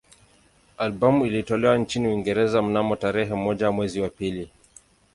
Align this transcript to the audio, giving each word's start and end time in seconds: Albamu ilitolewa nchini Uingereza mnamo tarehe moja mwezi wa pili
Albamu 0.77 1.25
ilitolewa 1.25 1.77
nchini 1.77 2.07
Uingereza 2.07 2.61
mnamo 2.61 2.95
tarehe 2.95 3.33
moja 3.33 3.71
mwezi 3.71 4.01
wa 4.01 4.09
pili 4.09 4.49